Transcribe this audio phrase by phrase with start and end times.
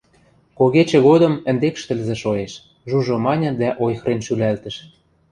[0.57, 2.53] –Когечӹ годым ӹндекш тӹлзӹ шоэш,–
[2.89, 4.75] Жужо маньы дӓ ойхырен шӱлӓлтӹш.